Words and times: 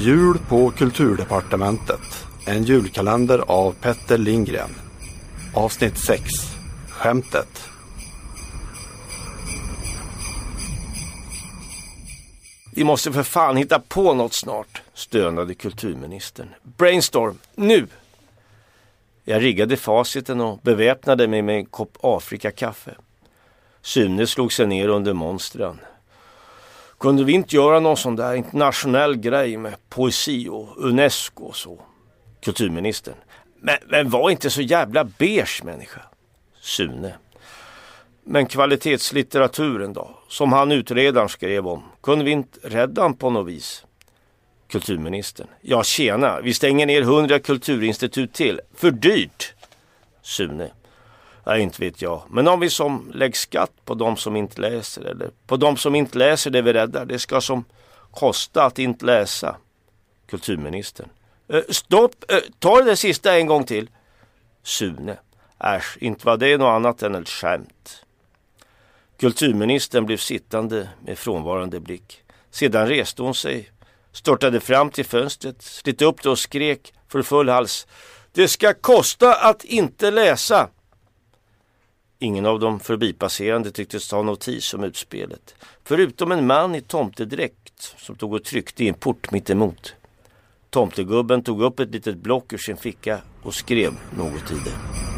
Jul 0.00 0.38
på 0.38 0.70
Kulturdepartementet. 0.70 2.26
En 2.46 2.62
julkalender 2.62 3.38
av 3.38 3.72
Petter 3.72 4.18
Lindgren. 4.18 4.70
Avsnitt 5.54 5.98
6. 5.98 6.22
Skämtet. 6.90 7.68
Vi 12.74 12.84
måste 12.84 13.12
för 13.12 13.22
fan 13.22 13.56
hitta 13.56 13.80
på 13.80 14.14
något 14.14 14.34
snart, 14.34 14.82
stönade 14.94 15.54
kulturministern. 15.54 16.48
Brainstorm, 16.62 17.38
nu! 17.54 17.86
Jag 19.24 19.42
riggade 19.42 19.76
faciten 19.76 20.40
och 20.40 20.58
beväpnade 20.62 21.28
mig 21.28 21.42
med 21.42 21.56
en 21.56 21.66
kopp 21.66 21.98
Afrikakaffe. 22.00 22.94
Sune 23.82 24.26
slog 24.26 24.52
sig 24.52 24.66
ner 24.66 24.88
under 24.88 25.12
monstren. 25.12 25.78
Kunde 26.98 27.24
vi 27.24 27.32
inte 27.32 27.56
göra 27.56 27.80
någon 27.80 27.96
sån 27.96 28.16
där 28.16 28.34
internationell 28.34 29.16
grej 29.16 29.56
med 29.56 29.74
poesi 29.88 30.48
och 30.48 30.68
Unesco 30.76 31.44
och 31.44 31.56
så? 31.56 31.80
Kulturministern. 32.42 33.14
Men, 33.60 33.76
men 33.86 34.10
var 34.10 34.30
inte 34.30 34.50
så 34.50 34.62
jävla 34.62 35.04
beige 35.04 35.62
människa. 35.64 36.00
Sune. 36.60 37.14
Men 38.24 38.46
kvalitetslitteraturen 38.46 39.92
då? 39.92 40.10
Som 40.28 40.52
han 40.52 40.72
utredaren 40.72 41.28
skrev 41.28 41.68
om. 41.68 41.82
Kunde 42.02 42.24
vi 42.24 42.30
inte 42.30 42.58
rädda 42.62 43.02
han 43.02 43.14
på 43.14 43.30
något 43.30 43.48
vis? 43.48 43.84
Kulturministern. 44.68 45.46
Ja 45.60 45.82
tjena, 45.82 46.40
vi 46.40 46.54
stänger 46.54 46.86
ner 46.86 47.02
hundra 47.02 47.38
kulturinstitut 47.38 48.32
till. 48.32 48.60
För 48.74 48.90
dyrt. 48.90 49.54
Sune. 50.22 50.70
Ja, 51.48 51.56
inte 51.56 51.80
vet 51.80 52.02
jag. 52.02 52.22
Men 52.30 52.48
om 52.48 52.60
vi 52.60 52.70
som 52.70 53.10
lägger 53.14 53.34
skatt 53.34 53.72
på 53.84 53.94
de 53.94 54.16
som 54.16 54.36
inte 54.36 54.60
läser 54.60 55.02
eller 55.02 55.30
på 55.46 55.56
de 55.56 55.76
som 55.76 55.94
inte 55.94 56.18
läser 56.18 56.50
det 56.50 56.62
vi 56.62 56.72
räddar. 56.72 57.04
Det 57.04 57.18
ska 57.18 57.40
som 57.40 57.64
kosta 58.10 58.64
att 58.64 58.78
inte 58.78 59.06
läsa. 59.06 59.56
Kulturministern. 60.26 61.08
Eh, 61.48 61.60
stopp, 61.68 62.24
eh, 62.28 62.38
ta 62.58 62.76
det 62.76 62.84
där 62.84 62.94
sista 62.94 63.38
en 63.38 63.46
gång 63.46 63.64
till. 63.64 63.90
Sune. 64.62 65.18
Äsch, 65.60 65.98
inte 66.00 66.26
var 66.26 66.36
det 66.36 66.56
något 66.56 66.74
annat 66.76 67.02
än 67.02 67.14
ett 67.14 67.28
skämt. 67.28 68.04
Kulturministern 69.20 70.06
blev 70.06 70.16
sittande 70.16 70.88
med 71.00 71.18
frånvarande 71.18 71.80
blick. 71.80 72.22
Sedan 72.50 72.88
reste 72.88 73.22
hon 73.22 73.34
sig, 73.34 73.70
störtade 74.12 74.60
fram 74.60 74.90
till 74.90 75.04
fönstret, 75.04 75.62
slet 75.62 76.02
upp 76.02 76.22
det 76.22 76.30
och 76.30 76.38
skrek 76.38 76.92
för 77.08 77.22
full 77.22 77.48
hals. 77.48 77.86
Det 78.32 78.48
ska 78.48 78.74
kosta 78.74 79.34
att 79.34 79.64
inte 79.64 80.10
läsa! 80.10 80.68
Ingen 82.20 82.46
av 82.46 82.60
de 82.60 82.80
förbipasserande 82.80 83.70
tycktes 83.70 84.08
ta 84.08 84.22
notis 84.22 84.74
om 84.74 84.84
utspelet. 84.84 85.54
Förutom 85.84 86.32
en 86.32 86.46
man 86.46 86.74
i 86.74 86.80
tomtedräkt 86.80 87.94
som 87.96 88.16
tog 88.16 88.32
och 88.32 88.44
tryckte 88.44 88.84
i 88.84 88.88
en 88.88 88.94
port 88.94 89.30
mittemot. 89.30 89.94
Tomtegubben 90.70 91.42
tog 91.42 91.62
upp 91.62 91.80
ett 91.80 91.90
litet 91.90 92.16
block 92.16 92.52
ur 92.52 92.58
sin 92.58 92.76
ficka 92.76 93.20
och 93.42 93.54
skrev 93.54 93.92
något 94.16 94.50
i 94.50 94.54
det. 94.54 95.17